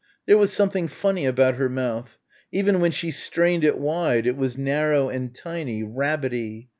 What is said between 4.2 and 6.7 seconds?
it was narrow and tiny rabbity.